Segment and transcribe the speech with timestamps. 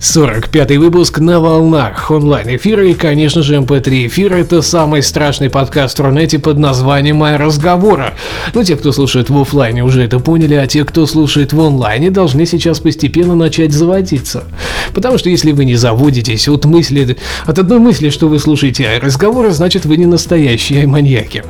[0.00, 6.02] 45-й выпуск на волнах онлайн-эфира и, конечно же, MP3 эфир– это самый страшный подкаст в
[6.02, 8.14] Рунете под названием «Моя разговора».
[8.54, 12.10] Ну, те, кто слушает в офлайне, уже это поняли, а те, кто слушает в онлайне,
[12.10, 14.44] должны сейчас постепенно начать заводиться.
[14.94, 19.50] Потому что если вы не заводитесь от мысли, от одной мысли, что вы слушаете разговоры,
[19.50, 21.44] значит, вы не настоящие маньяки.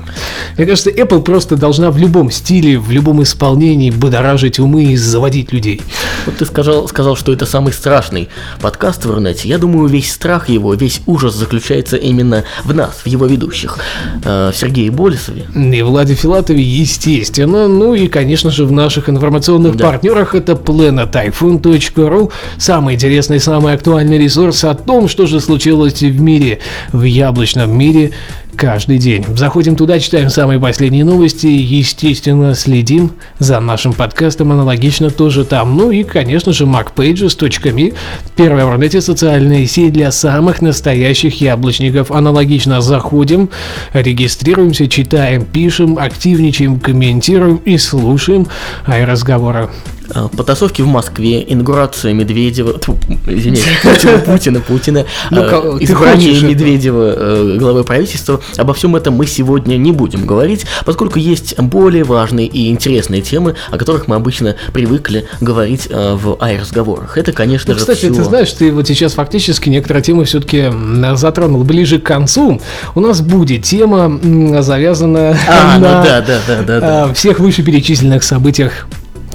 [0.56, 5.52] Мне кажется, Apple просто должна в любом стиле, в любом исполнении будоражить умы и заводить
[5.52, 5.80] людей.
[6.26, 8.28] Вот ты сказал, сказал, что это самый страшный
[8.60, 9.48] подкаст в Рунете.
[9.48, 13.78] Я думаю, весь страх его, весь ужас заключается именно в нас, в его ведущих.
[14.24, 15.46] Э, в Сергее Болесове.
[15.54, 17.68] И Владе Филатове, естественно.
[17.68, 19.90] Ну и, конечно же, в наших информационных Да.
[19.90, 22.30] партнерах это planetiphone.ru.
[22.58, 26.60] Самый интересный, самый актуальный ресурс о том, что же случилось в мире,
[26.92, 28.12] в яблочном мире
[28.56, 29.24] каждый день.
[29.36, 35.76] Заходим туда, читаем самые последние новости, естественно, следим за нашим подкастом аналогично тоже там.
[35.76, 37.94] Ну и, конечно же, macpages.me,
[38.36, 42.10] первая в Рунете социальная сеть для самых настоящих яблочников.
[42.10, 43.50] Аналогично заходим,
[43.92, 48.46] регистрируемся, читаем, пишем, активничаем, комментируем и слушаем
[48.86, 49.68] ай-разговоры.
[50.14, 55.42] Э, Потасовки в Москве, инаугурация Медведева, тьфу, извиняюсь, Путина, Путина, Путина, Ну,
[55.78, 56.46] ты избрание это?
[56.46, 58.40] Медведева э, главой правительства.
[58.56, 63.54] Обо всем этом мы сегодня не будем говорить, поскольку есть более важные и интересные темы,
[63.70, 67.16] о которых мы обычно привыкли говорить э, в ай-разговорах.
[67.16, 70.72] Это, конечно Ну, же, кстати, ты знаешь, ты вот сейчас фактически некоторые темы все-таки
[71.14, 72.60] затронул ближе к концу.
[72.94, 74.20] У нас будет тема,
[74.62, 77.04] завязанная А, ну на да, да, да, да, да.
[77.04, 78.86] а, всех вышеперечисленных событиях.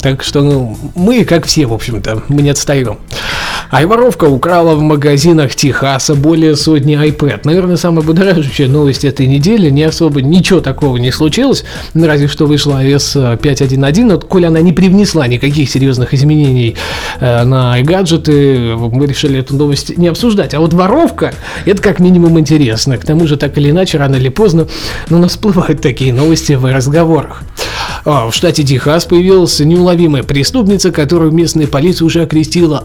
[0.05, 2.99] Так что ну, мы, как все, в общем-то, мы не отстаем.
[3.71, 7.41] Айворовка украла в магазинах Техаса более сотни iPad.
[7.43, 9.69] Наверное, самая будоражащая новость этой недели.
[9.69, 11.63] Не особо ничего такого не случилось.
[11.93, 14.03] Ну, Разве что вышла iOS 5.1.1.
[14.03, 16.75] Но коль она не привнесла никаких серьезных изменений
[17.19, 20.53] э, на гаджеты, мы решили эту новость не обсуждать.
[20.53, 21.33] А вот воровка,
[21.65, 22.97] это как минимум интересно.
[22.97, 24.67] К тому же, так или иначе, рано или поздно,
[25.09, 27.41] ну, у нас всплывают такие новости в разговорах.
[28.05, 32.83] А, В штате Техас появилась неуловимая преступница, которую местная полиция уже окрестила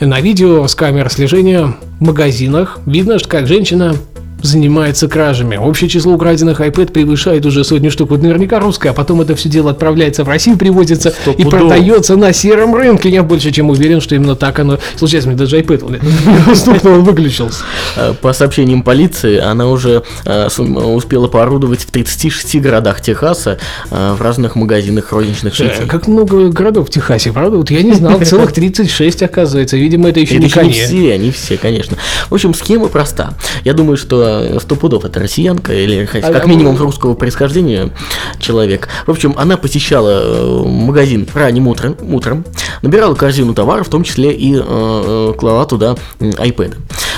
[0.00, 3.94] На видео с камер слежения в магазинах видно, что как женщина
[4.42, 5.56] занимается кражами.
[5.56, 8.10] Общее число украденных iPad превышает уже сотню штук.
[8.10, 11.50] Вот наверняка русская, а потом это все дело отправляется в Россию, привозится и Стопудово.
[11.50, 13.08] продается на сером рынке.
[13.08, 15.28] Я больше чем уверен, что именно так оно случается.
[15.28, 17.64] Мне даже iPad стукнул, он выключился.
[17.96, 23.58] Э, По сообщениям полиции, она уже э, успела поорудовать в 36 городах Техаса
[23.90, 25.86] э, в разных магазинах розничных сетей.
[25.88, 27.56] Как много городов в Техасе, правда?
[27.56, 29.76] Вот я не знал, целых 36 оказывается.
[29.76, 30.86] Видимо, это еще не еще не конец.
[30.86, 31.96] все, не все, конечно.
[32.28, 33.34] В общем, схема проста.
[33.64, 37.90] Я думаю, что э, сто пудов это россиянка или хоть А, как минимум русского происхождения
[38.38, 38.88] человек.
[39.06, 42.44] В общем, она посещала э, магазин ранним утром, утром
[42.82, 46.76] набирала корзину товаров, в том числе и э, э, клала туда iPad.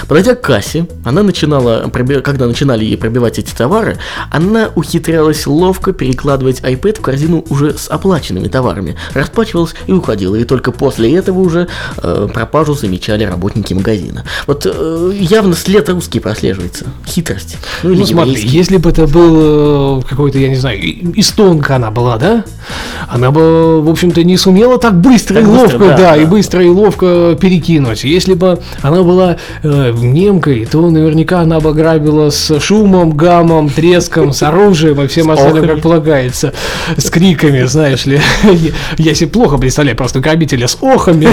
[0.09, 1.89] Подойдя к кассе, она начинала,
[2.23, 3.99] когда начинали ей пробивать эти товары,
[4.31, 10.37] она ухитрялась ловко перекладывать iPad в корзину уже с оплаченными товарами, расплачивалась и уходила.
[10.37, 11.69] И только после этого уже
[12.03, 14.25] э, пропажу замечали работники магазина.
[14.47, 16.87] Вот э, явно след русский прослеживается.
[17.07, 17.57] Хитрость.
[17.83, 21.91] Ну, Ну смотри, если бы это был э, какой-то, я не знаю, и- эстонка она
[21.91, 22.45] была, да?
[23.09, 26.25] Она бы, в общем-то, не сумела так быстро Так и быстро, ловко, да, да, и
[26.25, 26.31] да.
[26.31, 28.05] быстро и ловко перекинуть.
[28.05, 34.33] Если бы она была э, немкой, то наверняка она бы грабила с шумом, гамом, треском,
[34.33, 36.53] с оружием и всем остальным, как полагается,
[36.97, 38.21] с криками, знаешь ли.
[38.99, 41.29] Я- себе плохо представляю просто грабителя с охами.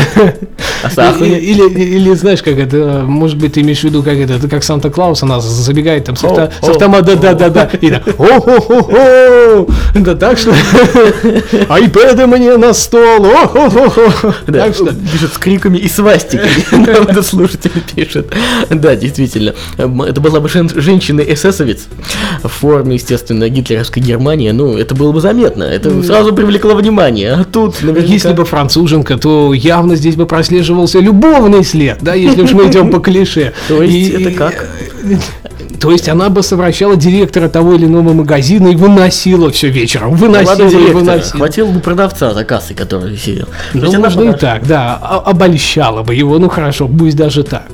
[0.96, 1.12] А?
[1.24, 4.64] Или, или, знаешь, как это, может быть, ты имеешь в виду, как это, это как
[4.64, 10.54] Санта-Клаус, она забегает там с, авто- с автомата, да-да-да, и так, о-хо-хо-хо, да так что,
[11.70, 17.08] айпэды мне на стол, о-хо-хо-хо, Да, так что, пишет с криками и свастиками.
[17.10, 18.34] Это слушатель пишет.
[18.70, 19.54] Да, действительно.
[19.78, 21.86] Это была бы жен- женщина-эсэсовец
[22.44, 24.52] в форме, естественно, гитлеровской Германии.
[24.52, 25.64] Ну, это было бы заметно.
[25.64, 27.34] Это сразу привлекло внимание.
[27.34, 28.14] А тут, наверняка...
[28.14, 32.92] если бы француженка, то явно здесь бы прослеживался любовный след, да, если уж мы идем
[32.92, 33.54] по клише.
[33.68, 34.68] То есть это как?
[35.80, 40.16] То есть она бы совращала директора того или иного магазина и выносила все вечером.
[40.16, 41.38] Выносила и выносила.
[41.38, 43.48] хватило бы продавца за кассой, который сидел.
[43.74, 45.00] Ну, она можно и подошла- так, да.
[45.02, 47.68] а- Обольщала бы его, ну хорошо, пусть даже так.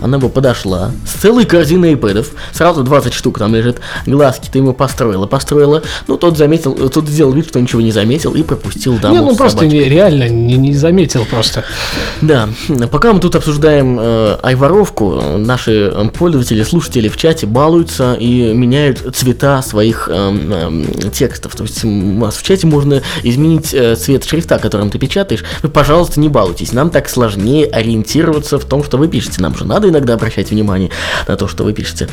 [0.00, 4.72] Она бы подошла с целой корзиной iPad'ов, сразу 20 штук там лежит, глазки ты ему
[4.72, 9.14] построила, построила, ну тот заметил, тот сделал вид, что ничего не заметил и пропустил даму
[9.14, 11.64] не, ну просто не- реально не, не заметил просто.
[12.20, 12.48] Да,
[12.90, 19.04] пока мы тут обсуждаем э, айворовку, наши э, пользователи, слушатели в чате балуются и меняют
[19.16, 21.54] цвета своих эм, эм, текстов.
[21.56, 25.44] То есть у вас в чате можно изменить э, цвет шрифта, которым ты печатаешь.
[25.62, 26.72] Вы, пожалуйста, не балуйтесь.
[26.72, 29.42] Нам так сложнее ориентироваться в том, что вы пишете.
[29.42, 30.90] Нам же надо иногда обращать внимание
[31.26, 32.08] на то, что вы пишете.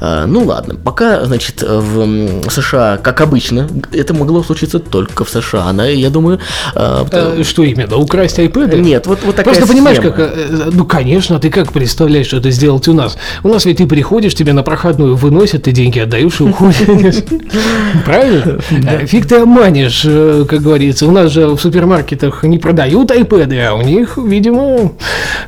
[0.00, 5.64] Э, ну ладно, пока, значит, в США, как обычно, это могло случиться только в США.
[5.64, 6.40] Она, я думаю,
[6.74, 7.96] э, Э, что именно?
[7.96, 8.78] Украсть iPad?
[8.78, 10.12] нет, вот, вот такая Просто понимаешь, схема.
[10.12, 13.16] как, э, ну, конечно, ты как представляешь, что это сделать у нас?
[13.42, 17.24] У нас ведь ты приходишь, тебе на проходную выносят, ты деньги отдаешь и уходишь.
[18.04, 18.60] Правильно?
[19.06, 20.02] Фиг ты обманешь,
[20.46, 21.06] как говорится.
[21.06, 24.92] У нас же в супермаркетах не продают iPad, а у них, видимо,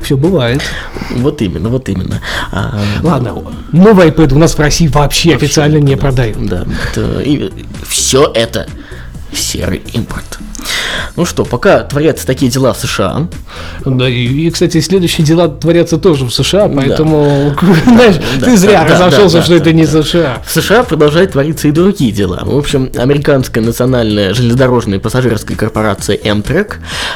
[0.01, 0.63] все бывает.
[1.17, 2.21] Вот именно, вот именно.
[2.51, 3.35] А, Ладно,
[3.71, 6.43] новый iPad у нас в России вообще официально не продают.
[6.47, 6.65] Да,
[7.87, 8.65] все это
[9.31, 10.39] серый импорт.
[11.15, 13.27] Ну что, пока творятся такие дела в США,
[13.85, 17.53] Да, и, и, кстати, следующие дела творятся тоже в США, поэтому,
[17.85, 20.03] знаешь, Да, ты зря да, разошелся, да, что да, это не да.
[20.03, 20.41] США.
[20.45, 22.41] в США продолжают твориться и другие дела.
[22.43, 26.75] В общем, американская национальная железнодорожная пассажирская корпорация Amtrak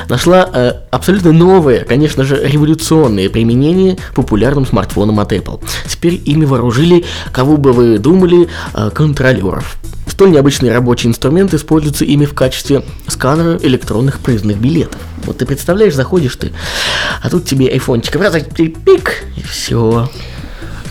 [0.10, 5.62] нашла э, абсолютно новое, конечно же, революционное применение популярным смартфонам от Apple.
[5.88, 9.78] Теперь ими вооружили, кого бы вы думали, э, контролеров.
[10.08, 12.84] Столь необычный рабочий инструмент используется ими в качестве
[13.34, 15.02] сканера электронных проездных билетов.
[15.26, 16.52] Вот ты представляешь, заходишь ты,
[17.22, 20.10] а тут тебе айфончик, раз, пик, и все.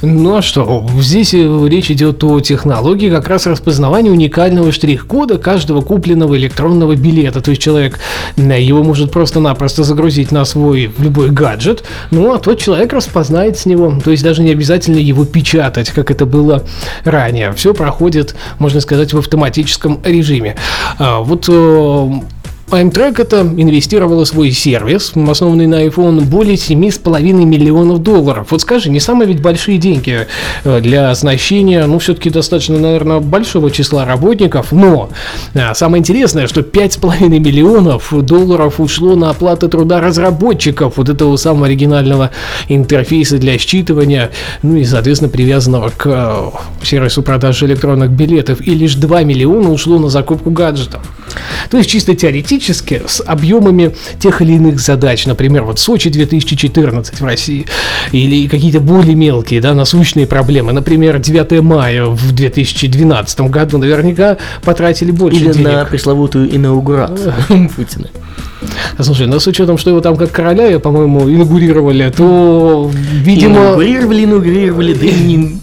[0.02, 5.81] Ну а что, здесь э, речь идет о технологии как раз распознавания уникального штрих-кода каждого
[5.81, 7.40] купленного электронного билета.
[7.40, 8.00] То есть человек
[8.37, 13.64] э, его может просто-напросто загрузить на свой любой гаджет, ну а тот человек распознает с
[13.64, 13.94] него.
[14.04, 16.64] То есть даже не обязательно его печатать, как это было
[17.05, 17.52] ранее.
[17.52, 20.56] Все проходит, можно сказать, в автоматическом режиме.
[20.98, 21.48] А, вот
[22.72, 28.48] э, Amtrak это инвестировала свой сервис, основанный на iPhone, более 7,5 миллионов долларов.
[28.50, 30.26] Вот скажи, не самые ведь большие деньги
[30.64, 35.10] э, для оснащения, ну, все-таки достаточно, наверное, большого числа работников, но
[35.54, 41.66] а, самое интересное, что 5,5 миллионов долларов ушло на оплату труда разработчиков вот этого самого
[41.66, 42.30] оригинального
[42.69, 44.30] интерфейса для считывания,
[44.62, 49.98] ну и, соответственно, привязанного к э, сервису продажи электронных билетов, и лишь 2 миллиона ушло
[49.98, 51.02] на закупку гаджетов.
[51.70, 57.25] То есть чисто теоретически с объемами тех или иных задач, например, вот Сочи 2014 в
[57.25, 57.67] России,
[58.12, 65.11] или какие-то более мелкие, да, насущные проблемы, например, 9 мая в 2012 году наверняка потратили
[65.11, 65.67] больше Или денег.
[65.67, 67.35] на пресловутую инаугурацию
[67.76, 68.09] Путина.
[69.00, 73.56] Слушай, ну с учетом, что его там как короля, по-моему, инаугурировали, то, видимо...
[73.56, 75.62] Инаугурировали, инаугурировали, да и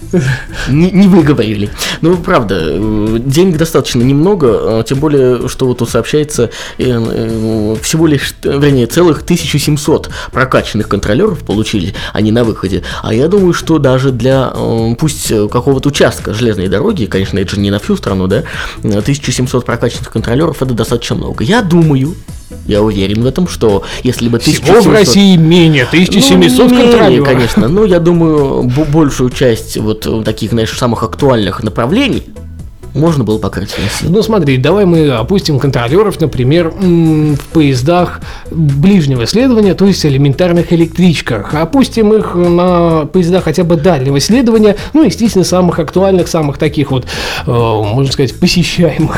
[0.70, 1.70] не, не, выговорили.
[2.02, 7.76] Ну, правда, э, денег достаточно немного, э, тем более, что вот тут сообщается, э, э,
[7.82, 12.84] всего лишь, вернее, целых 1700 прокачанных контролеров получили они на выходе.
[13.04, 14.54] А я думаю, что даже для,
[14.98, 18.44] пусть какого-то участка железной дороги, конечно, это же не на всю страну, да,
[18.84, 21.44] э, 1700 прокачанных контролеров это достаточно много.
[21.44, 22.16] Я думаю,
[22.66, 24.86] я уверен в этом, что если бы Всего 1700...
[24.86, 27.68] в России менее, 1700 ну, не менее, конечно.
[27.68, 32.24] Но я думаю, бо- большую часть вот таких, знаешь, самых актуальных направлений
[33.00, 34.18] можно было покрыть финансирование.
[34.18, 41.54] Ну смотри, давай мы опустим контролеров, например, в поездах ближнего следования, то есть элементарных электричках.
[41.54, 47.06] Опустим их на поезда хотя бы дальнего следования, ну, естественно, самых актуальных, самых таких вот,
[47.46, 49.18] э, можно сказать, посещаемых,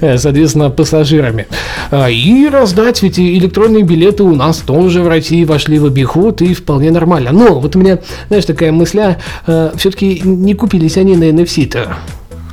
[0.00, 1.46] э, соответственно, пассажирами.
[1.90, 6.42] А, И раздать, ведь и электронные билеты у нас тоже в России вошли в обиход
[6.42, 7.32] и вполне нормально.
[7.32, 7.98] Но вот у меня,
[8.28, 11.96] знаешь, такая мысля, все-таки не купились они на NFC-то.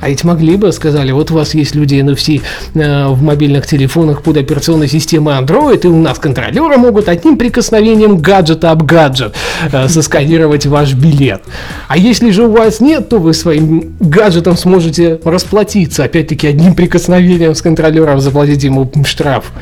[0.02, 2.42] А ведь могли бы, сказали, вот у вас есть люди NFC
[2.74, 8.18] э, в мобильных телефонах под операционной системой Android, и у нас контролеры могут одним прикосновением
[8.18, 9.36] гаджета об гаджет
[9.70, 11.42] э, сосканировать ваш билет.
[11.86, 17.54] А если же у вас нет, то вы своим гаджетом сможете расплатиться, опять-таки, одним прикосновением
[17.54, 19.52] с контролером, заплатить ему штраф.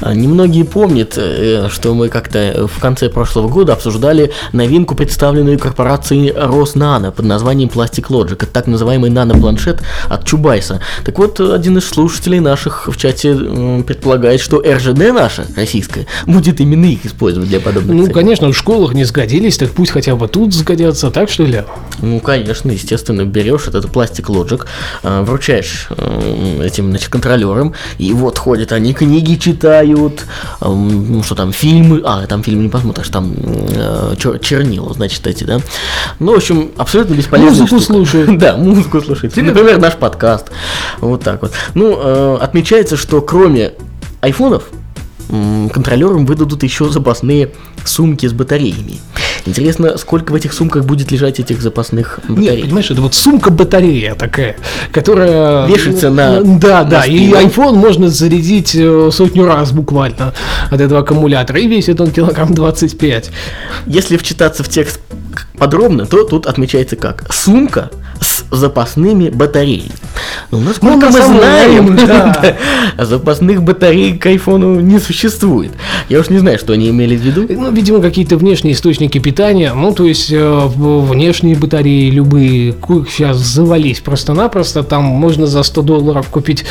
[0.00, 6.32] А, Немногие помнят, э, что мы как-то в конце прошлого года обсуждали новинку, представленную корпорацией
[6.34, 8.36] Роснано под названием Plastic Logic.
[8.36, 10.80] Это так называемый нано-планшет, сюжет от Чубайса.
[11.04, 13.34] Так вот, один из слушателей наших в чате
[13.86, 18.14] предполагает, что РЖД наша, российская, будет именно их использовать для подобных Ну, целей.
[18.14, 21.62] конечно, в школах не сгодились, так пусть хотя бы тут сгодятся, так что ли?
[22.00, 24.66] Ну, конечно, естественно, берешь этот пластик лоджик,
[25.02, 30.24] вручаешь э, этим, значит, контролерам, и вот ходят они, книги читают,
[30.60, 35.44] ну, что там, фильмы, а, там фильм не посмотришь, там э, чер- чернила, значит, эти,
[35.44, 35.60] да.
[36.18, 38.38] Ну, в общем, абсолютно бесполезная Музыку слушают.
[38.44, 39.34] Да, музыку слушают.
[39.64, 40.50] Например, наш подкаст.
[41.00, 41.52] Вот так вот.
[41.72, 43.72] Ну, э, отмечается, что кроме
[44.20, 44.64] айфонов,
[45.72, 47.52] контролерам выдадут еще запасные
[47.82, 49.00] сумки с батареями.
[49.46, 52.62] Интересно, сколько в этих сумках будет лежать этих запасных Нет, батарей?
[52.64, 54.56] понимаешь, это вот сумка-батарея такая,
[54.92, 55.66] которая...
[55.66, 57.40] Вешается на- Да, на да, и спину.
[57.40, 60.34] iPhone можно зарядить э, сотню раз буквально
[60.70, 63.30] от этого аккумулятора, и весит он килограмм 25.
[63.86, 65.00] Если вчитаться в текст
[65.56, 67.90] подробно, то тут отмечается как сумка
[68.54, 69.92] запасными батареями.
[70.50, 72.56] Ну, насколько Ну, мы самом знаем, да.
[72.98, 75.72] запасных батарей к айфону не существует.
[76.08, 77.46] Я уж не знаю, что они имели в виду.
[77.48, 82.74] Ну, видимо, какие-то внешние источники питания, ну, то есть э, внешние батареи любые,
[83.08, 86.64] сейчас завались просто-напросто, там можно за 100 долларов купить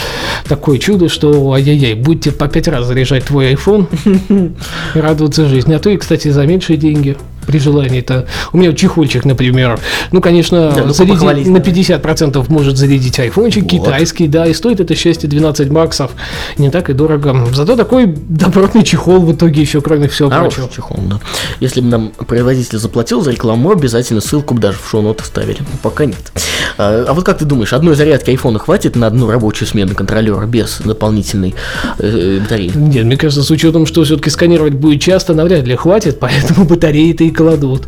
[0.48, 3.88] такое чудо, что ай-яй-яй, будете по 5 раз заряжать твой iPhone
[4.96, 5.74] и радоваться жизни.
[5.74, 8.28] А то и, кстати, за меньшие деньги при желании-то.
[8.52, 9.80] У меня чехольчик, например.
[10.12, 11.74] Ну, конечно, Да, похвались, на давай.
[11.74, 13.72] 50% может зарядить айфончик Вот.
[13.72, 16.12] китайский, да, и стоит это счастье 12 баксов.
[16.58, 17.36] Не так и дорого.
[17.54, 20.74] Зато такой добротный чехол в итоге еще, кроме всего Хороший прочего.
[20.76, 21.20] чехол, да.
[21.60, 25.60] Если бы нам производитель заплатил за рекламу, обязательно ссылку бы даже в шоу-ноты ставили.
[25.60, 26.32] Но пока нет.
[26.78, 30.46] А, а вот как ты думаешь, одной зарядки айфона хватит на одну рабочую смену контролера
[30.46, 31.56] без дополнительной
[32.00, 32.72] э, батареи?
[32.76, 37.24] Нет, мне кажется, с учетом, что все-таки сканировать будет часто, навряд ли хватит, поэтому батареи-то
[37.24, 37.84] и кладут.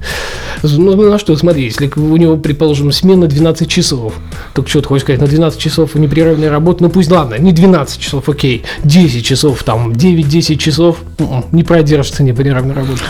[0.64, 4.14] Ну, на что, смотри, если у него, предположим, смена 12 часов,
[4.54, 8.00] то что ты хочешь сказать, на 12 часов непрерывной работы, ну пусть ладно, не 12
[8.00, 10.98] часов, окей, 10 часов, там, 9-10 часов,
[11.52, 13.02] не продержится непрерывной работы.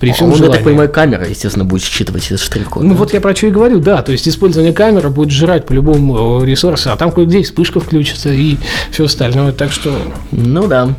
[0.00, 0.56] При всем Он, я желании.
[0.56, 2.82] так понимаю, камера, естественно, будет считывать этот штрих-код.
[2.82, 2.96] Ну да?
[2.96, 6.46] вот я про что и говорю, да, то есть использование камеры будет жрать по-любому э,
[6.46, 8.56] ресурсы, а там кое-где вспышка включится и
[8.90, 9.96] все остальное, так что
[10.32, 10.90] Ну да,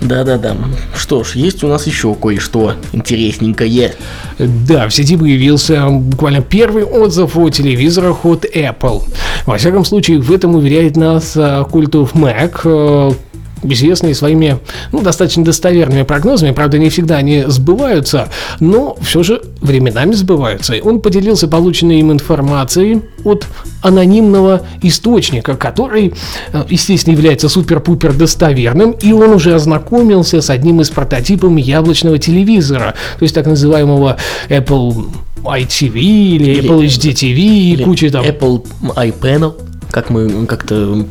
[0.00, 0.56] да-да-да.
[0.96, 3.94] Что ж, есть у нас еще кое-что интересненькое.
[4.38, 9.02] Да, в сети появился буквально первый отзыв о телевизорах от Apple.
[9.46, 13.16] Во всяком случае, в этом уверяет нас э, Культов Mac,
[13.62, 14.58] известный своими,
[14.92, 18.28] ну, достаточно достоверными прогнозами, правда, не всегда они сбываются,
[18.60, 20.74] но все же временами сбываются.
[20.82, 23.46] Он поделился полученной им информацией от
[23.82, 26.12] анонимного источника, который,
[26.52, 32.94] э, естественно, является супер-пупер достоверным, и он уже ознакомился с одним из прототипов яблочного телевизора,
[33.18, 34.16] то есть так называемого
[34.48, 35.06] Apple
[35.44, 38.24] iTV или, Или- Apple HD TV и Или куча там...
[38.24, 38.64] Apple
[38.96, 39.54] iPanel,
[39.92, 41.06] как мы как-то м,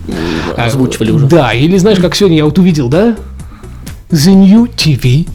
[0.57, 1.27] озвучивали уже.
[1.27, 3.15] Да, или знаешь, как сегодня я вот увидел, да?
[4.09, 5.27] The New TV.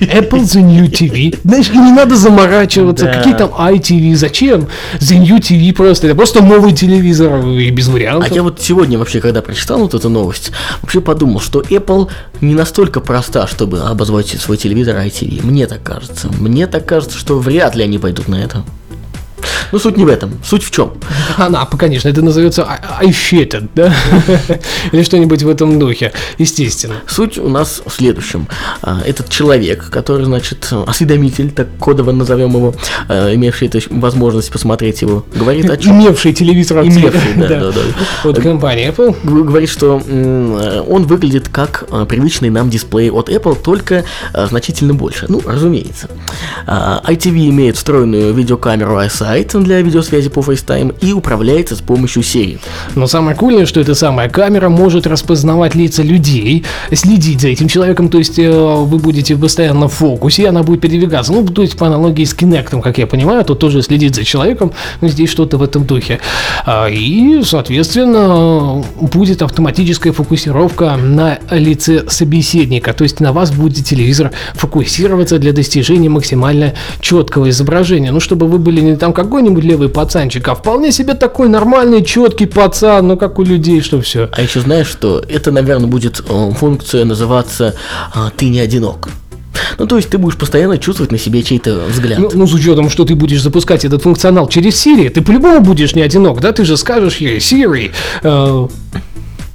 [0.00, 1.38] Apple The New TV.
[1.42, 3.06] Знаешь, и не надо заморачиваться.
[3.06, 3.14] Да.
[3.14, 4.66] Какие там iTV, зачем?
[4.98, 6.06] The New TV просто.
[6.06, 8.30] Это просто новый телевизор и без А вариантов.
[8.30, 12.08] я вот сегодня вообще, когда прочитал вот эту новость, вообще подумал, что Apple
[12.42, 15.44] не настолько проста, чтобы обозвать свой телевизор ITV.
[15.44, 16.28] Мне так кажется.
[16.38, 18.64] Мне так кажется, что вряд ли они пойдут на это.
[19.72, 20.32] Ну, суть не в этом.
[20.44, 20.92] Суть в чем?
[21.36, 22.66] Она, конечно, это назовется
[23.00, 23.92] iFitted, да?
[24.92, 26.12] Или что-нибудь в этом духе.
[26.38, 26.96] Естественно.
[27.06, 28.46] Суть у нас в следующем.
[28.82, 32.74] А, Этот человек, который, значит, осведомитель, так кодово назовем его,
[33.08, 36.00] а, имевший эту возможность посмотреть его, говорит о чем?
[36.00, 38.28] Имевший телевизор от Имевший, да, да, да.
[38.28, 39.16] От компании Apple.
[39.44, 44.94] Говорит, что э, он выглядит как э, привычный нам дисплей от Apple, только э, значительно
[44.94, 45.26] больше.
[45.28, 46.08] Ну, разумеется.
[46.66, 48.96] А, ITV имеет встроенную видеокамеру
[49.42, 52.58] iSight для видеосвязи по FaceTime и управляется с помощью Siri.
[52.94, 58.08] Но самое кульное, что эта самая камера может распознавать лица людей, следить за этим человеком,
[58.08, 61.32] то есть э, вы будете постоянно в фокусе, она будет передвигаться.
[61.32, 64.72] Ну, то есть по аналогии с Kinect, как я понимаю, тут тоже следит за человеком,
[65.00, 66.20] но здесь что-то в этом духе.
[66.64, 74.30] А, И, соответственно, будет автоматическая фокусировка на лице собеседника, то есть на вас будет телевизор
[74.54, 78.12] фокусироваться для достижения максимально четкого изображения.
[78.12, 82.46] Ну, чтобы вы были не там какой-нибудь левый пацанчик, а вполне себе такой нормальный, четкий
[82.46, 84.28] пацан, ну как у людей, что все.
[84.32, 87.74] А еще знаешь, что это, наверное, будет э, функция называться
[88.14, 89.08] а, «ты не одинок».
[89.78, 92.18] Ну, то есть ты будешь постоянно чувствовать на себе чей-то взгляд.
[92.18, 95.94] Ну, ну, с учетом, что ты будешь запускать этот функционал через Siri, ты по-любому будешь
[95.94, 96.52] не одинок, да?
[96.52, 98.68] Ты же скажешь ей, Siri, э,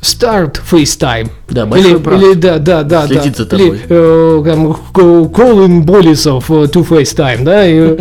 [0.01, 1.29] Start FaceTime.
[1.49, 3.43] Да, большой или, брат или да, да, да, следит да.
[3.43, 3.67] за тобой.
[3.67, 7.97] Или, э, там, call in Болисов э, to FaceTime, да, и,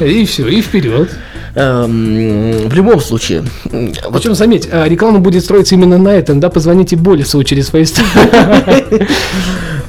[0.00, 1.10] и все, и вперед.
[1.54, 6.96] Эм, в любом случае, Причем, заметь, а, реклама будет строиться именно на этом, да, позвоните
[6.96, 8.06] Болесову через Facebook.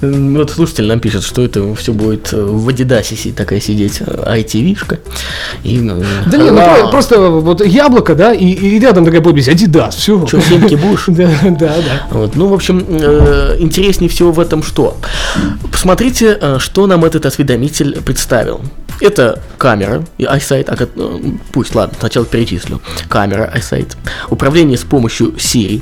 [0.01, 4.99] Вот слушатель нам пишет, что это все будет э, в Адидасе такая сидеть э, ITV-шка.
[5.63, 9.91] И, э, Да не, ну просто вот яблоко, да, и, и рядом такая подпись Adidas,
[9.91, 10.25] все.
[10.25, 11.05] Чё, Химки будешь?
[11.11, 12.07] Да, да, да.
[12.11, 12.35] Вот.
[12.35, 14.97] Ну, в общем, э, интереснее всего в этом что?
[15.71, 18.61] Посмотрите, э, что нам этот осведомитель представил.
[19.01, 21.17] Это камера iSight, а, э,
[21.51, 22.81] пусть, ладно, сначала перечислю.
[23.09, 23.95] Камера, iSight,
[24.29, 25.81] управление с помощью Siri,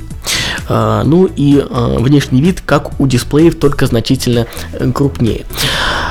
[0.68, 5.44] ну и э, внешний вид, как у дисплеев, только значительно э, крупнее.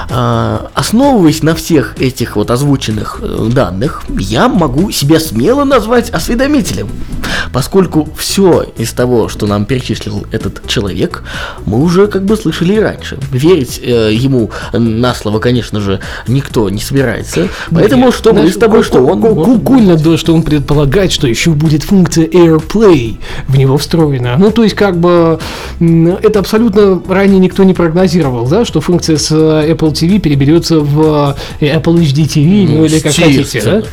[0.09, 6.89] Э, Основываясь на всех этих вот озвученных э, данных, я могу себя смело назвать осведомителем,
[7.53, 11.23] поскольку все из того, что нам перечислил этот человек,
[11.65, 13.17] мы уже как бы слышали и раньше.
[13.31, 17.47] Верить э, ему на слово, конечно же, никто не собирается.
[17.71, 19.21] Поэтому что мы с тобой, что он...
[19.21, 23.17] ку- может Кукольно, да, что он предполагает, что еще будет функция AirPlay
[23.47, 24.35] в него встроена.
[24.37, 25.39] Ну, то есть, как бы,
[25.79, 31.35] это абсолютно ранее никто не прогнозировал, да, что функция с э, Apple TV переберется в
[31.59, 33.37] э, Apple HD TV, ну, Ну, или как естественно.
[33.43, 33.83] хотите, да,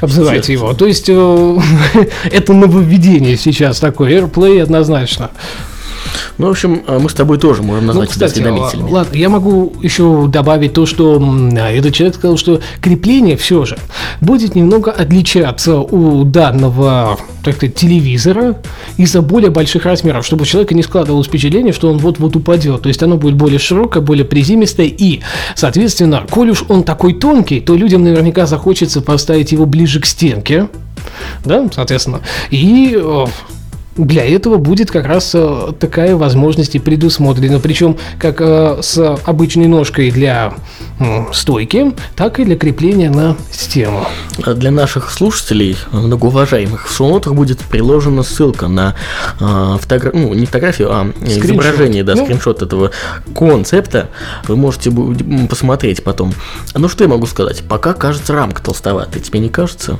[0.00, 0.72] обзывайте его.
[0.72, 1.58] То есть, э,
[2.30, 5.30] это нововведение сейчас такое, AirPlay однозначно.
[6.38, 8.90] Ну, в общем, э, мы с тобой тоже можем Ну, назвать себя кстати, осведомителями.
[8.90, 13.78] ладно, я могу еще добавить то, что а, этот человек сказал, что крепление все же
[14.20, 18.56] будет немного отличаться у данного, так сказать, телевизора
[18.96, 22.82] из-за более больших размеров, чтобы у человека не складывалось впечатление, что он вот-вот упадет.
[22.82, 25.20] То есть оно будет более широкое, более приземистое и,
[25.54, 30.68] соответственно, коль уж он такой тонкий, то людям наверняка захочется поставить его ближе к стенке,
[31.44, 32.20] да, соответственно,
[32.50, 32.98] и
[33.96, 37.60] для этого будет как раз э, такая возможность и предусмотрена.
[37.60, 40.54] Причем как э, с обычной ножкой для
[41.32, 44.06] стойки, так и для крепления на стену.
[44.44, 48.94] А Для наших слушателей, э, многоуважаемых, в шоу-нотах будет приложена ссылка на
[49.38, 51.44] фотографию, ну, не фотографию, а Скриншот.
[51.44, 52.24] изображение, да, Ну.
[52.24, 52.90] скриншот этого
[53.36, 54.08] концепта.
[54.48, 54.90] Вы можете
[55.48, 56.32] посмотреть потом.
[56.74, 57.62] Ну, что я могу сказать?
[57.68, 59.98] Пока кажется рамка толстоватой, тебе не кажется?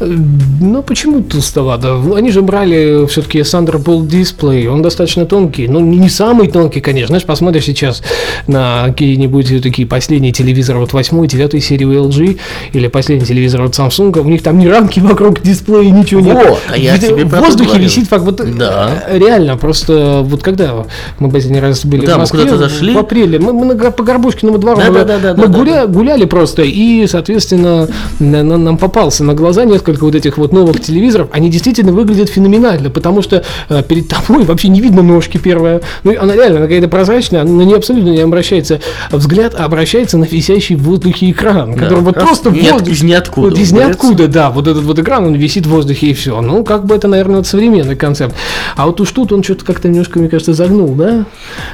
[0.00, 2.00] Э, Ну, почему толстовато?
[2.16, 5.68] Они же брали все-таки Thunderbolt дисплей, он достаточно тонкий.
[5.68, 7.08] Ну, не самый тонкий, конечно.
[7.08, 8.02] Знаешь, посмотришь сейчас
[8.46, 12.38] на какие-нибудь такие последние телевизоры от 8 9 серии LG
[12.72, 16.34] или последний телевизор от Samsung, у них там ни рамки вокруг дисплея, ничего нет.
[16.34, 17.84] Вот, а я В- тебе В воздухе говорю.
[17.84, 18.24] висит факт.
[18.24, 19.04] Вот, Да.
[19.08, 20.84] э, Реально, просто вот когда
[21.18, 22.94] мы последний раз были Да, в мы Москве, куда-то зашли.
[22.94, 25.58] в апреле, мы, мы на по Горбушкиному двору, Да, мы, да, да, да, мы да,
[25.58, 30.52] гуля- гуляли просто, и, соответственно, на- на- нам попался на глаза несколько вот этих вот
[30.52, 31.28] новых телевизоров.
[31.32, 35.80] Они действительно выглядят феноменально, потому что э, перед тобой вообще не видно ножки первая.
[36.02, 40.24] Ну, она реально она какая-то прозрачная, на нее абсолютно не обращается взгляд, а обращается на
[40.24, 44.28] висящий в воздухе экран, который вот просто в нет, воздухе- из ниоткуда Вот из ниоткуда,
[44.28, 46.40] да, вот этот вот экран, он висит в воздухе и все.
[46.40, 48.34] Ну, как бы это, наверное, вот современный концепт.
[48.76, 51.24] А вот уж тут он что-то как-то немножко, мне кажется, загнул, да?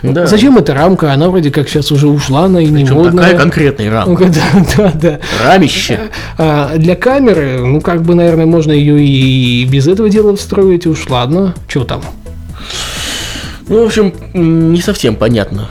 [0.02, 0.26] Да.
[0.26, 1.12] Зачем эта рамка?
[1.12, 3.24] Она вроде как сейчас уже ушла, она и не Причем модная.
[3.24, 4.30] такая конкретная рамка.
[4.40, 5.20] Да, да, да.
[5.44, 5.98] Рамище.
[6.38, 10.88] А для камеры, ну, как бы, наверное, можно ее и без этого дела встроить, и
[10.88, 11.54] уж ладно.
[11.68, 12.02] Что там?
[13.68, 15.68] Ну, в общем, не совсем понятно,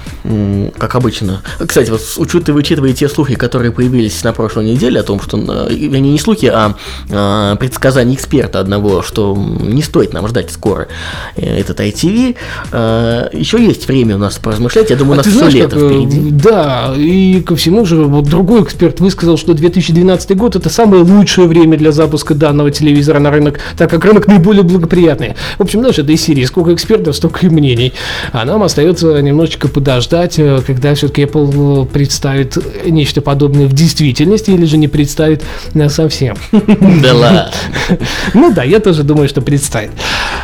[0.78, 1.42] как обычно.
[1.66, 6.12] Кстати, вот учитывая те слухи, которые появились на прошлой неделе о том, что, э, вернее,
[6.12, 6.76] не слухи, а
[7.10, 10.88] э, предсказания эксперта одного, что не стоит нам ждать скоро
[11.36, 12.36] э, этот ITV,
[12.72, 15.54] э, еще есть время у нас поразмышлять, я думаю, у А нас ты все знаешь,
[15.54, 16.32] лето как, э, впереди.
[16.32, 21.48] Да, и ко всему же, вот другой эксперт высказал, что 2012 год это самое лучшее
[21.48, 25.36] время для запуска данного телевизора на рынок, так как рынок наиболее благоприятный.
[25.58, 27.94] В общем, знаешь, это из серии, сколько экспертов, столько и мнений.
[28.32, 34.52] А нам остается немножечко подождать, э, когда все-таки Apple э, представит нечто подобное в действительности
[34.52, 35.44] или же не представит
[35.74, 36.36] э, совсем.
[37.02, 37.52] Да ладно.
[38.34, 39.92] Ну да, я тоже думаю, что представит.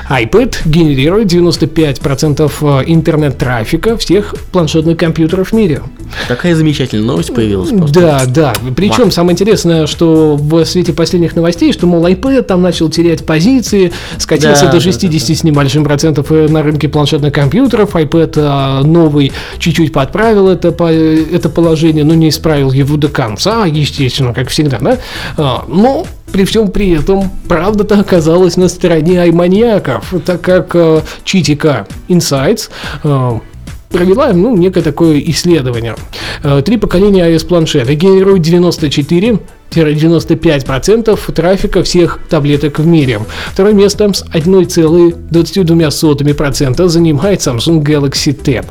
[0.10, 5.82] iPad генерирует 95% э, интернет-трафика всех планшетных компьютеров в мире.
[6.28, 8.00] Такая замечательная новость появилась просто.
[8.00, 8.54] Да, да.
[8.76, 13.92] Причем самое интересное, что в свете последних новостей, что, мол, iPad там начал терять позиции,
[14.18, 17.96] скатился Да, до да, 60 с небольшим процентов э, на рынке планшетных компьютеров.
[17.96, 23.66] iPad а, новый чуть-чуть подправил это, по- это положение, но не исправил его до конца,
[23.66, 24.98] естественно, как всегда, да.
[25.38, 31.88] А, Но при всем при этом правда-то оказалась на стороне айманьяков, так как э, читика
[32.10, 32.70] Insights
[33.04, 33.40] э,
[33.96, 35.96] провела ну, некое такое исследование.
[36.44, 39.40] Э, Три поколения iOS планшета генерируют 94
[39.72, 43.20] 95% трафика всех таблеток в мире.
[43.52, 48.66] Второе место с 1,22% занимает Samsung Galaxy Tab.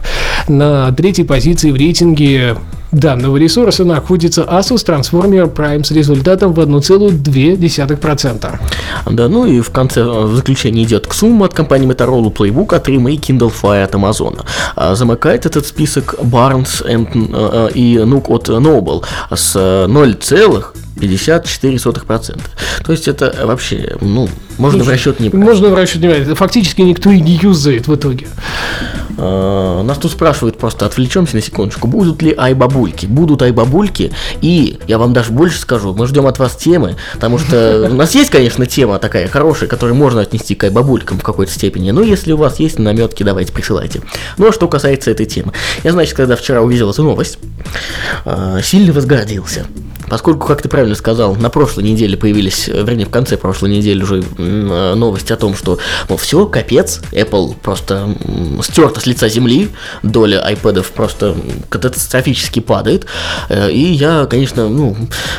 [0.48, 2.56] На третьей позиции в рейтинге
[2.94, 8.58] данного ресурса находится Asus Transformer Prime с результатом в 1,2%.
[9.10, 13.12] Да, ну и в конце э, в заключение идет Xum от компании Motorola Playbook, А3
[13.12, 14.40] и Kindle Fire от Amazon.
[14.76, 19.02] А замыкает этот список Barnes and, э, э, и Nook от Noble
[19.34, 19.54] с
[20.96, 22.40] 0,54%.
[22.84, 24.28] То есть это вообще, ну,
[24.58, 25.42] можно в расчет не брать.
[25.42, 26.38] Можно в расчет не брать.
[26.38, 28.26] Фактически никто и не юзает в итоге.
[29.16, 33.06] А, Нас тут спрашивают, просто отвлечемся на секундочку, будут ли ай-бабульки?
[33.06, 37.88] Будут ай-бабульки, и я вам даже больше скажу, мы ждем от вас темы, потому что
[37.90, 41.90] у нас есть, конечно, тема такая хорошая, которую можно отнести к ай-бабулькам в какой-то степени,
[41.90, 44.02] но если у вас есть наметки, давайте присылайте.
[44.36, 45.52] Ну а что касается этой темы,
[45.84, 47.38] я, значит, когда вчера увидел эту новость,
[48.24, 49.66] а, сильно возгордился.
[50.08, 54.02] Поскольку, как ты правильно сказал, на прошлой неделе появились, э, вернее, в конце прошлой недели
[54.02, 58.08] уже э, новости о том, что, мол, все, капец, Apple просто
[58.62, 59.70] стерта с лица земли,
[60.02, 61.34] доля iPad'ов просто
[61.68, 63.06] катастрофически падает,
[63.48, 64.96] Э, и я, конечно, ну,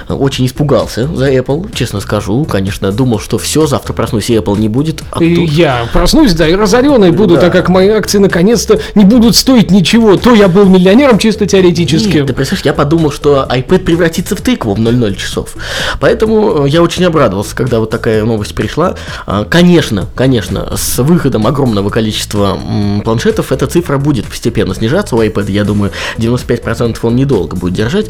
[0.10, 4.70] очень испугался за Apple, честно скажу, конечно, думал, что все, завтра проснусь, и Apple не
[4.70, 7.42] будет, а И тут- я проснусь, да, и разоренный буду, Да.
[7.42, 10.18] так как мои акции наконец-то не будут стоить ничего.
[10.18, 12.18] То я был миллионером чисто теоретически.
[12.18, 15.56] Нет, ты представляешь, я подумал, что iPad превратится в тыкву в 00 часов.
[16.00, 18.96] Поэтому э, я очень обрадовался, когда вот такая новость пришла.
[19.26, 22.58] А, Конечно, конечно, с выходом огромного количества
[23.04, 25.52] планшетов эта цифра будет постепенно снижаться у iPad.
[25.52, 28.08] Я думаю, 95% он недолго будет держать.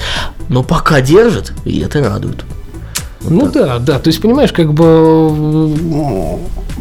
[0.50, 2.44] Но пока держит, и это радует.
[3.22, 4.00] Ну да, да.
[4.00, 5.72] То есть, понимаешь, как бы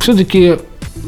[0.00, 0.59] все-таки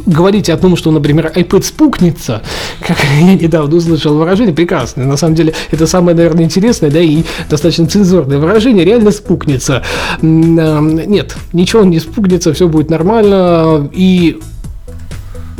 [0.06, 2.42] говорить о том, что, например, iPad спукнется,
[2.80, 5.04] как я недавно услышал выражение, прекрасное.
[5.04, 9.82] На самом деле, это самое, наверное, интересное, да, и достаточно цензурное выражение, реально спукнется.
[10.22, 14.40] А, Нет, ничего не спукнется, все будет нормально, и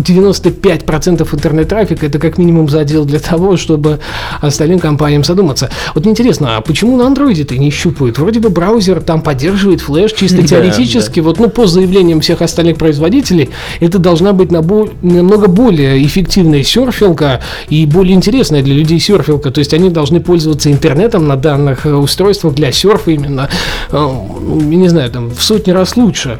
[0.08, 4.00] 95% интернет-трафика это как минимум задел для того, чтобы
[4.40, 5.70] остальным компаниям задуматься.
[5.94, 8.18] Вот мне интересно, а почему на андроиде-то не щупают?
[8.18, 11.20] Вроде бы браузер там поддерживает флеш чисто теоретически.
[11.20, 17.86] Вот, ну, по заявлениям всех остальных производителей, это должна быть намного более эффективная серфилка и
[17.86, 19.50] более интересная для людей серфилка.
[19.50, 23.48] То есть они должны пользоваться интернетом на данных э, устройствах для серфа именно,
[23.90, 26.38] э, я не знаю, там в сотни раз лучше.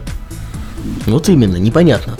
[1.06, 2.14] Вот именно, непонятно.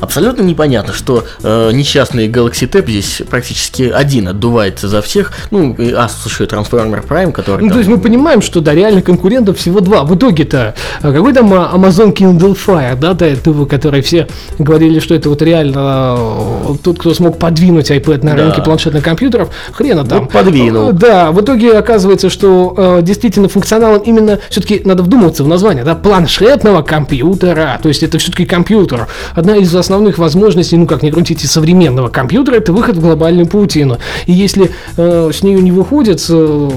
[0.00, 5.32] Абсолютно непонятно, что э, несчастный Galaxy Tab здесь практически один отдувается за всех.
[5.50, 8.60] Ну, и Asus еще и Transformer Prime, который Ну, там- то есть мы понимаем, что
[8.60, 10.04] да, реально конкурентов всего два.
[10.04, 14.26] В итоге-то, а какой там а, Amazon Kindle Fire, да, до этого, который все
[14.58, 18.42] говорили, что это вот реально э, тот, кто смог подвинуть iPad на Да.
[18.44, 20.20] рынке планшетных компьютеров, хрена там.
[20.20, 20.90] Вот подвинул.
[20.90, 25.84] Э, Да, в итоге оказывается, что э, действительно функционалом именно, все-таки надо вдуматься в название,
[25.84, 29.08] да, планшетного компьютера, то есть это все-таки компьютер.
[29.34, 33.98] Одна из основных возможностей, ну как не крутите, современного компьютера, это выход в глобальную паутину.
[34.26, 36.70] И если э, с нее не выходит э,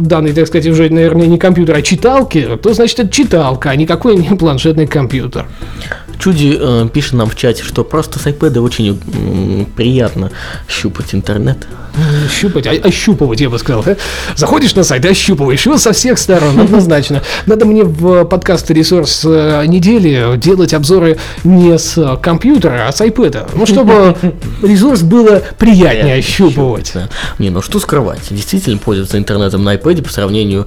[0.00, 4.16] данный, так сказать, уже, наверное, не компьютер, а читалки, то значит это читалка, а никакой
[4.16, 5.46] не планшетный компьютер.
[6.18, 10.30] Чуди э, пишет нам в чате, что просто с iPad очень м, приятно
[10.68, 11.58] щупать интернет.
[12.28, 13.82] Щупать, а- ощупывать, я бы сказал.
[13.84, 13.96] да?
[14.34, 17.22] Заходишь на сайт, ощупываешь его со всех сторон, однозначно.
[17.46, 23.00] Надо мне в подкаст «Ресурс э, недели» делать обзоры не с э, компьютера, а с
[23.00, 23.50] iPad.
[23.54, 24.16] Ну, чтобы
[24.62, 26.92] ресурс было приятнее ощупывать.
[27.38, 30.66] Не, ну что скрывать, действительно пользоваться интернетом на iPad по сравнению...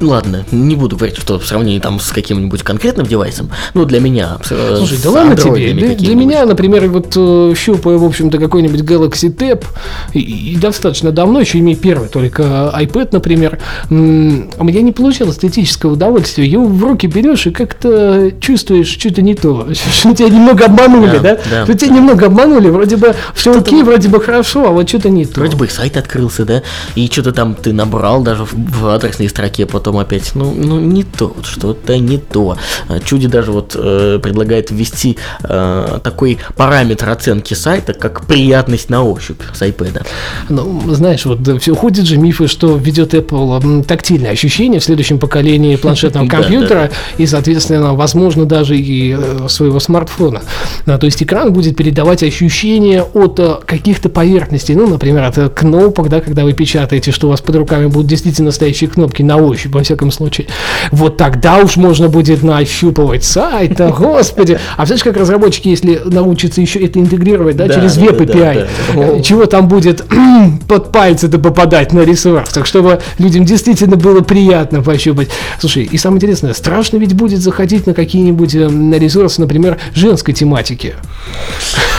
[0.00, 4.00] э, Ладно, не буду говорить, что в сравнении там с каким-нибудь конкретным девайсом, ну для
[4.00, 4.38] меня.
[4.50, 5.72] э, Слушай, да ладно тебе.
[5.72, 9.64] Для, для меня, например, вот э, щупая, в общем-то, какой-нибудь Galaxy Tab,
[10.12, 12.42] и, и достаточно давно, еще имея первый только
[12.76, 13.58] iPad, например,
[13.90, 16.46] у меня не получалось эстетического удовольствия.
[16.46, 19.68] Его в руки берешь и как-то чувствуешь что-то не то.
[19.92, 21.38] Что тебя немного обманули, Да, да?
[21.50, 25.08] да, Что тебя немного обманули, вроде бы все окей, вроде бы хорошо, а вот что-то
[25.10, 25.40] не то.
[25.40, 26.62] Вроде бы сайт открылся, да,
[26.94, 31.04] и что-то там ты набрал даже в, в адресной строке, потом опять, ну, ну не
[31.04, 32.56] то, вот что-то не то.
[32.88, 39.04] А, Чуди даже вот э, предлагает ввести э, такой параметр оценки сайта, как приятность на
[39.04, 40.04] ощупь с iPad.
[40.48, 45.76] Ну, знаешь, вот все ходят же мифы, что ведет Apple тактильное ощущение в следующем поколении
[45.76, 50.42] планшетного компьютера и, соответственно, возможно, даже и э, своего смартфона.
[50.86, 56.08] А, то есть экран будет передавать ощущения от э, каких-то поверхностей, ну, например, от кнопок,
[56.08, 59.75] да, когда вы печатаете, что у вас под руками будут действительно стоящие кнопки на ощупь,
[59.76, 60.48] во всяком случае.
[60.90, 64.58] Вот тогда уж можно будет нащупывать сайт, да, господи.
[64.76, 68.66] А знаешь, как разработчики, если научатся еще это интегрировать, да, Да, через веб API, да,
[68.94, 69.18] да.
[69.18, 70.04] э, чего там будет
[70.68, 75.28] под пальцы-то попадать на ресурс, так чтобы людям действительно было приятно пощупать.
[75.60, 80.34] Слушай, и самое интересное, страшно ведь будет заходить на какие-нибудь э, на ресурсы, например, женской
[80.34, 80.94] тематики.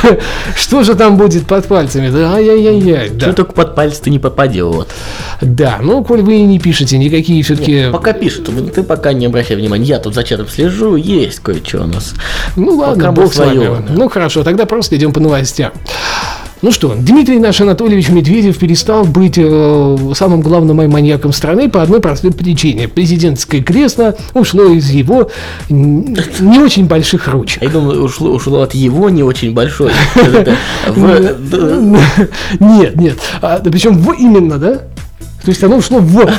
[0.55, 2.09] Что же там будет под пальцами?
[2.09, 3.09] Да, ай-яй-яй-яй.
[3.09, 3.33] Да.
[3.33, 4.89] только под пальцы ты не попадел, вот.
[5.41, 7.87] Да, ну, коль вы не пишете никакие все-таки...
[7.91, 9.85] Пока пишет, вы- ты пока не обращай внимания.
[9.85, 12.13] Я тут за чатом слежу, есть кое-что у нас.
[12.55, 13.69] Ну ладно, Пока бог с вами.
[13.89, 15.71] Ну хорошо, тогда просто идем по новостям.
[16.63, 21.99] Ну что, Дмитрий наш Анатольевич Медведев перестал быть э, самым главным маньяком страны по одной
[21.99, 22.87] простой причине.
[22.87, 25.29] Президентское кресло ушло из его
[25.69, 27.61] не очень больших ручек.
[27.61, 29.91] Я думаю, ушло, ушло от его не очень большой.
[32.59, 33.17] Нет, нет.
[33.41, 34.81] А, причем именно, да?
[35.47, 36.29] То есть оно ушло в...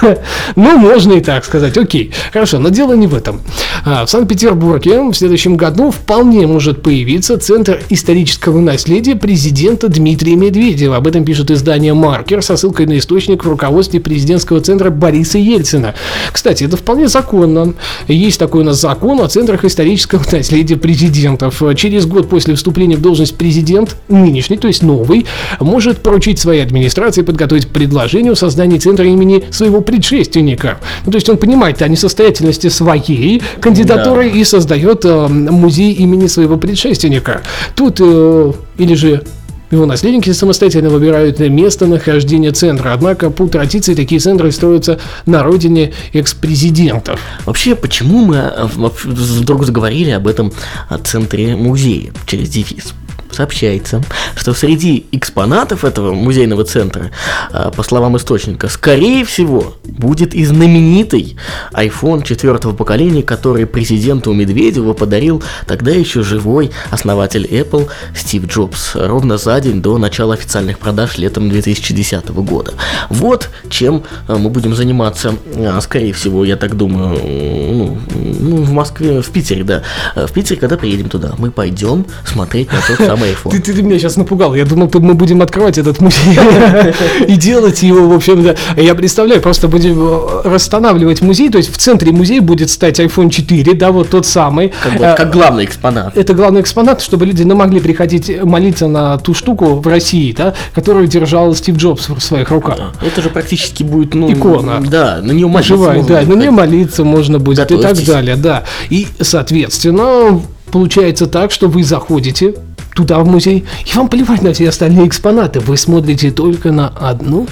[0.54, 1.76] ну, можно и так сказать.
[1.76, 2.12] Окей.
[2.32, 3.40] Хорошо, но дело не в этом.
[3.84, 10.98] А, в Санкт-Петербурге в следующем году вполне может появиться Центр исторического наследия президента Дмитрия Медведева.
[10.98, 15.96] Об этом пишет издание «Маркер» со ссылкой на источник в руководстве президентского центра Бориса Ельцина.
[16.32, 17.74] Кстати, это вполне законно.
[18.06, 21.60] Есть такой у нас закон о центрах исторического наследия президентов.
[21.74, 25.26] Через год после вступления в должность президент, нынешний, то есть новый,
[25.58, 30.78] может поручить своей администрации подготовить предложение о создании центра имени своего предшественника.
[31.06, 36.56] Ну, то есть он понимает о несостоятельности своей кандидатуры и создает э, музей имени своего
[36.56, 37.42] предшественника.
[37.74, 39.22] Тут э, или же
[39.70, 42.92] его наследники самостоятельно выбирают место нахождения центра.
[42.92, 47.20] Однако, по традиции, такие центры строятся на родине экс-президентов.
[47.44, 50.52] Вообще, почему мы вообще вдруг заговорили об этом
[50.88, 52.94] а, центре музея через дефис?
[53.34, 54.00] Сообщается,
[54.36, 57.10] что среди экспонатов этого музейного центра,
[57.50, 61.36] а, по словам источника, скорее всего, будет и знаменитый
[61.72, 69.36] iPhone четвертого поколения, который президенту Медведеву подарил тогда еще живой основатель Apple Стив Джобс, ровно
[69.36, 72.74] за день до начала официальных продаж летом 2010 года.
[73.10, 78.70] Вот чем а, мы будем заниматься, а, скорее всего, я так думаю, ну, ну, в
[78.70, 79.82] Москве, в Питере, да.
[80.14, 83.50] В Питере, когда приедем туда, мы пойдем смотреть на тот самый iPhone.
[83.50, 84.54] Ты, ты- ты меня сейчас напугал.
[84.54, 86.38] Я думал, мы будем открывать этот музей
[87.28, 88.54] и делать его, в общем.
[88.76, 91.50] Я представляю, просто будем э, расстанавливать музей.
[91.50, 94.72] То есть в центре музея будет стать iPhone 4, да, вот тот самый.
[94.82, 96.16] Как, Э, главный экспонат.
[96.16, 100.54] это главный экспонат, чтобы люди не могли приходить молиться на ту штуку в России, да,
[100.74, 102.78] которую держал Стив Джобс в своих руках.
[103.02, 104.32] Это же практически будет, ну...
[104.32, 104.80] Икона.
[104.80, 108.64] Да, на нее молиться Живая, да, на нее молиться можно будет и так далее, да.
[108.90, 112.54] И, соответственно, получается так, что вы заходите
[112.94, 117.46] туда, в музей, и вам плевать на все остальные экспонаты, вы смотрите только на одну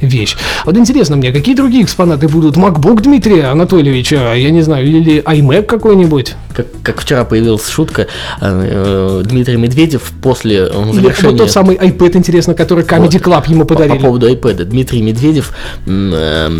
[0.00, 0.36] вещь.
[0.64, 2.56] Вот интересно мне, какие другие экспонаты будут?
[2.56, 6.36] MacBook Дмитрия Анатольевича, я не знаю, или iMac какой-нибудь?
[6.54, 8.06] Как, как вчера появилась шутка,
[8.40, 11.30] э, Дмитрий Медведев после э, завершения...
[11.30, 13.98] вот тот самый iPad, интересно, который Comedy Club ему По, по подарили.
[14.02, 14.64] поводу iPad.
[14.64, 15.52] Дмитрий Медведев
[15.86, 16.50] э,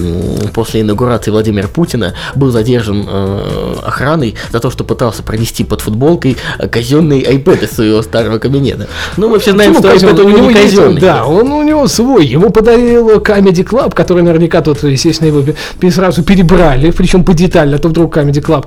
[0.53, 6.37] после инаугурации Владимира Путина был задержан э, охраной за то, что пытался пронести под футболкой
[6.73, 8.89] казенный iPad из своего старого кабинета.
[9.17, 10.25] Ну, мы все знаем, Почему что iPad казенный?
[10.25, 11.01] у него не казенный.
[11.01, 12.27] Да, он у него свой.
[12.27, 15.45] Ему подарил Comedy Club, который наверняка тут, естественно, его
[15.93, 18.67] сразу перебрали, причем по детально, а то вдруг Comedy Club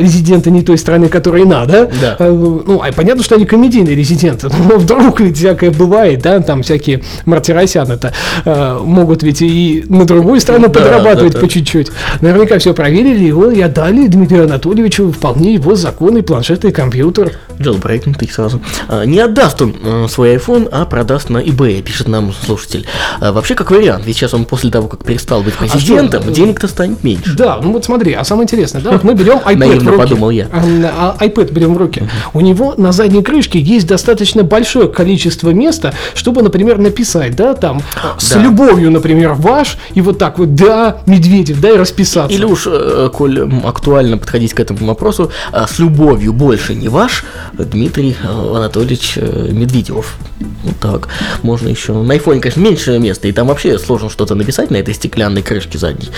[0.00, 1.90] резиденты не той страны, которой надо.
[2.00, 2.16] Да.
[2.18, 6.62] Э, ну, а понятно, что они комедийные резиденты, но вдруг ведь всякое бывает, да, там
[6.62, 8.12] всякие Мартиросян это
[8.44, 11.46] э, могут ведь и на другую страну Да, подрабатывать да, да.
[11.46, 11.90] по чуть-чуть.
[12.20, 17.32] Наверняка все проверили его и отдали Дмитрию Анатольевичу вполне его законный планшет и компьютер.
[17.58, 18.60] Jailbreakнутый сразу.
[18.88, 22.86] А, Не отдаст он э, свой iPhone, а продаст на eBay, пишет нам слушатель.
[23.20, 26.32] А, Вообще, как вариант, ведь сейчас он после того, как перестал быть президентом, что?
[26.32, 27.34] денег-то станет меньше.
[27.36, 29.98] Да, ну вот смотри, а самое интересное, да, вот мы берем iPad Наивно в руки.
[29.98, 30.45] подумал я.
[30.52, 32.08] А, а, iPad берем в руки.
[32.32, 37.82] У него на задней крышке есть достаточно большое количество места, чтобы, например, написать, да, там,
[38.18, 38.40] с Да.
[38.40, 42.34] любовью, например, ваш, и вот так вот, да, Медведев, да, и расписаться.
[42.36, 47.24] Или уж, э, коль актуально подходить к этому вопросу, а, с любовью больше не ваш
[47.54, 50.16] Дмитрий э, Анатольевич э, Медведев.
[50.64, 51.08] Вот так.
[51.42, 51.92] Можно еще.
[51.92, 55.78] На айфоне, конечно, меньше места, и там вообще сложно что-то написать на этой стеклянной крышке
[55.78, 56.10] задней.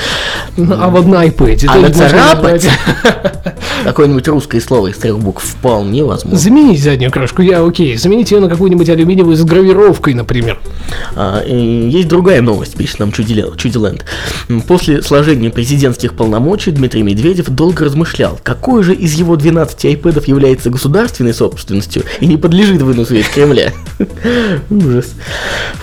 [0.56, 1.66] Ну, А вот на iPad.
[1.68, 2.68] А нацарапать набрать.
[4.18, 6.38] Какое-нибудь русское слово из трех букв вполне возможно.
[6.38, 7.96] Заменить заднюю крышку, я окей.
[7.96, 10.59] Заменить ее на какую-нибудь алюминиевую с гравировкой, например.
[11.14, 14.04] А, есть другая новость, пишет нам Чудиле- Чудиленд.
[14.66, 20.70] После сложения президентских полномочий Дмитрий Медведев долго размышлял, какой же из его 12 айпэдов является
[20.70, 23.72] государственной собственностью и не подлежит выносу из Кремля.
[24.70, 25.12] Ужас.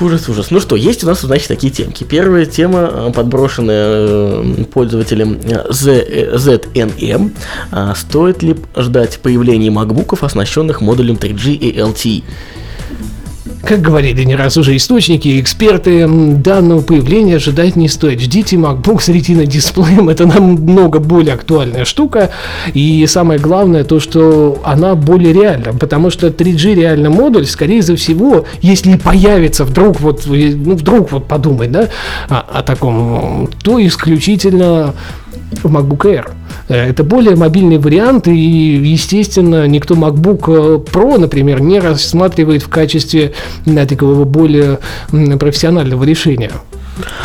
[0.01, 0.51] Ужас, ужас.
[0.51, 2.03] Ну что, есть у нас, значит, такие темки.
[2.03, 7.31] Первая тема, э, подброшенная э, пользователем э, Z- э, ZNM.
[7.71, 7.93] А
[8.25, 12.23] Стоит ли ждать появления макбуков, оснащенных модулем 3G и LTE?
[13.63, 18.19] Как говорили не раз уже источники и эксперты, данного появления ожидать не стоит.
[18.19, 22.31] Ждите MacBook с Retina дисплеем, это намного более актуальная штука.
[22.73, 28.47] И самое главное то, что она более реальна, потому что 3G реально модуль, скорее всего,
[28.63, 31.89] если появится вдруг вот, ну вдруг вот подумать, да,
[32.27, 34.95] о, о таком, то исключительно
[35.61, 36.31] в MacBook Air.
[36.67, 42.69] Э, это более мобильный вариант, и, естественно, никто MacBook э, Pro, например, не рассматривает в
[42.69, 43.33] качестве
[43.87, 44.79] такого более
[45.39, 46.51] профессионального решения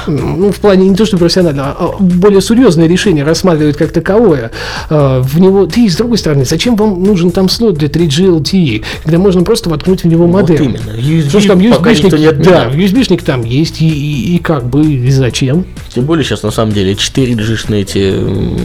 [0.06, 4.50] ну, в плане не то, что профессионально, а более серьезное решение рассматривать как таковое,
[4.88, 8.84] а, в него, ты, с другой стороны, зачем вам нужен там слот для 3G LTE,
[9.04, 10.56] когда можно просто воткнуть в него модем?
[10.56, 10.98] Вот именно.
[10.98, 15.10] USB, Потому что там USB-шник, да, USB-шник там есть, и, и, и как бы, и
[15.10, 15.64] зачем?
[15.94, 18.14] Тем более сейчас, на самом деле, 4G-шные эти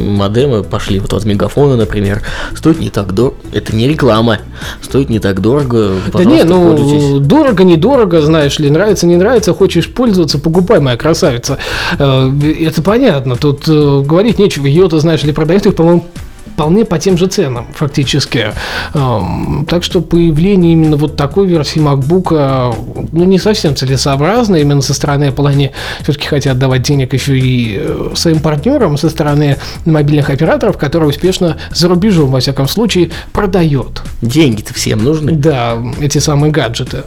[0.09, 2.21] модемы пошли, вот от Мегафона, например,
[2.55, 4.39] стоит не так дорого, это не реклама,
[4.81, 9.91] стоит не так дорого, Да не, ну, дорого, недорого, знаешь ли, нравится, не нравится, хочешь
[9.91, 11.57] пользоваться, покупай, моя красавица.
[11.99, 14.65] Э, это понятно, тут э, говорить нечего.
[14.65, 16.05] Ее-то, знаешь ли, продает их, по-моему,
[16.53, 18.53] вполне по тем же ценам, фактически.
[18.93, 24.55] Эм, так что появление именно вот такой версии MacBook, ну, не совсем целесообразно.
[24.55, 25.71] Именно со стороны Apple они
[26.03, 31.57] все-таки хотят давать денег еще и э, своим партнерам со стороны мобильных операторов, которые успешно
[31.71, 34.01] за рубежом, во всяком случае, продает.
[34.21, 35.33] Деньги-то всем нужны.
[35.33, 37.03] Да, эти самые гаджеты.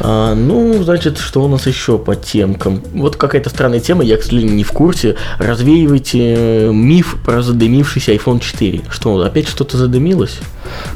[0.00, 2.82] А, ну, значит, что у нас еще по темкам?
[2.94, 5.16] Вот какая-то странная тема, я, к сожалению, не в курсе.
[5.38, 8.82] Развеивайте э, миф про задымившийся iPhone 4.
[8.90, 10.38] Что, опять что-то задымилось?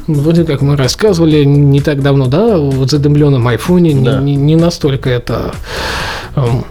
[0.07, 4.19] Вроде как мы рассказывали не так давно, да, о задымленном айфоне, да.
[4.19, 5.53] не, не настолько это
[6.35, 6.65] эм,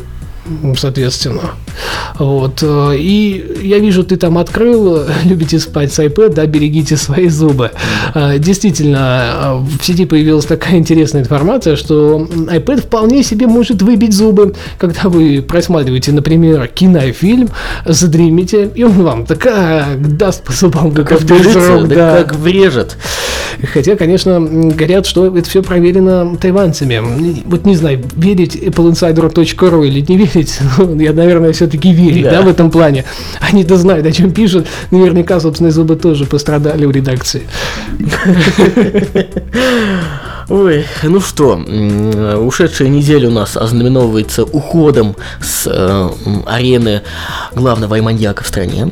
[0.77, 1.53] соответственно.
[2.19, 2.63] Вот.
[2.63, 7.71] Э, и я вижу, ты там открыл, любите спать с iPad, да, берегите свои зубы.
[8.15, 14.55] Э, действительно, в сети появилась такая интересная информация, что iPad вполне себе может выбить зубы,
[14.79, 17.49] когда вы просматриваете, например, кинофильм,
[17.85, 19.47] задремите, и он вам так
[20.17, 22.23] даст по зубам, как, как физрук, да.
[22.23, 22.97] как врежет.
[23.73, 27.43] Хотя, конечно, говорят, что это все проверено тайванцами.
[27.45, 30.38] Вот не знаю, верить appleinsider.ru или не верить,
[30.79, 32.31] ну, я, наверное, все-таки верю, да.
[32.31, 33.05] да, в этом плане.
[33.40, 34.66] Они-то знают, о чем пишут.
[34.90, 37.42] Наверняка собственные зубы тоже пострадали в редакции.
[40.48, 46.09] Ой, ну что, ушедшая неделя у нас ознаменовывается уходом с э,
[46.46, 47.03] арены
[47.55, 48.90] главного маньяка в стране.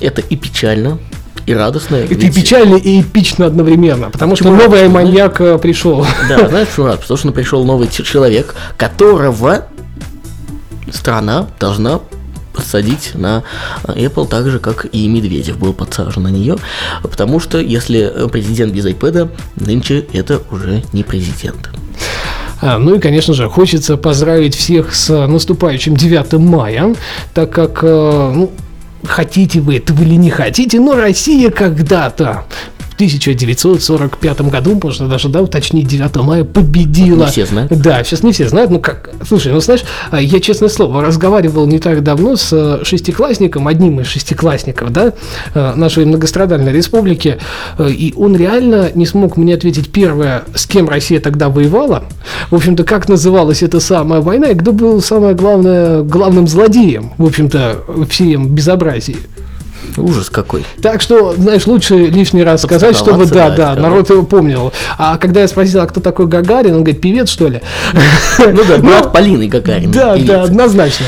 [0.00, 0.98] Это и печально,
[1.46, 1.96] и радостно.
[1.96, 2.24] Это ведь...
[2.24, 6.06] и печально, и эпично одновременно, потому что новый маньяк э, пришел.
[6.28, 7.00] Да, знаешь, почему рад?
[7.00, 9.66] Потому что пришел новый человек, которого
[10.94, 12.00] страна должна
[12.54, 13.42] подсадить на
[13.84, 16.56] Apple так же, как и Медведев был подсажен на нее,
[17.02, 21.70] потому что если президент без iPad, нынче это уже не президент.
[22.62, 26.94] А, ну и, конечно же, хочется поздравить всех с наступающим 9 мая,
[27.34, 28.52] так как э, ну,
[29.04, 32.44] хотите вы этого или не хотите, но Россия когда-то
[32.94, 37.24] в 1945 году, можно даже, да, уточнить, 9 мая победила.
[37.24, 37.72] Не все знают.
[37.72, 38.70] Да, сейчас не все знают.
[38.70, 42.84] Ну как, слушай, ну знаешь, а, я, честное слово, разговаривал не так давно с э,
[42.84, 45.12] шестиклассником, одним из шестиклассников, да,
[45.54, 47.38] э, нашей многострадальной республики,
[47.78, 52.04] э, и он реально не смог мне ответить первое, с кем Россия тогда воевала,
[52.50, 57.26] в общем-то, как называлась эта самая война, и кто был самое главное, главным злодеем, в
[57.26, 59.16] общем-то, всем безобразии.
[59.96, 60.64] Ужас какой.
[60.82, 64.72] Так что, знаешь, лучше лишний раз сказать, чтобы, да, да, народ его помнил.
[64.98, 67.60] А когда я спросил, а кто такой Гагарин, он говорит, певец, что ли?
[68.38, 69.90] Ну да, брат Полины Гагарин.
[69.90, 71.06] Да, да, однозначно.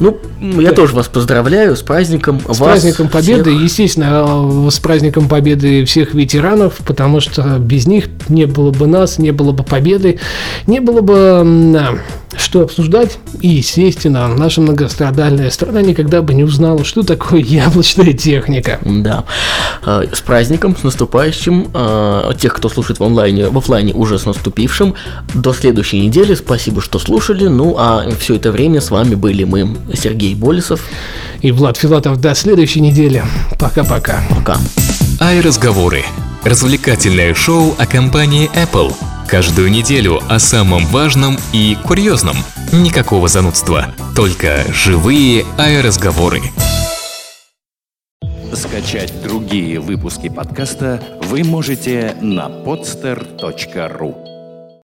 [0.00, 0.18] Ну,
[0.60, 2.40] я тоже вас поздравляю с праздником.
[2.40, 3.62] С вас праздником Победы, всех.
[3.62, 9.30] естественно, с праздником Победы всех ветеранов, потому что без них не было бы нас, не
[9.30, 10.18] было бы Победы,
[10.66, 12.00] не было бы
[12.36, 13.18] что обсуждать.
[13.40, 18.78] И, естественно, наша многострадальная страна никогда бы не узнала, что такое яблочная техника.
[18.84, 19.24] Да.
[19.84, 21.70] А, с праздником, с наступающим.
[22.38, 24.94] Тех, кто слушает в онлайне, в офлайне уже с наступившим.
[25.34, 26.34] До следующей недели.
[26.34, 27.46] Спасибо, что слушали.
[27.46, 30.80] Ну, а все это время с вами были мы, Сергей Болесов
[31.40, 32.20] и Влад Филатов.
[32.20, 33.22] До следующей недели.
[33.58, 34.22] Пока-пока.
[34.30, 34.56] Пока.
[35.20, 36.02] Ай-разговоры.
[36.44, 38.94] Развлекательное шоу о компании Apple–
[39.26, 42.36] Каждую неделю о самом важном и курьезном.
[42.72, 46.42] Никакого занудства, только живые аэроразговоры.
[48.52, 54.33] Скачать другие выпуски подкаста вы можете на podster.ru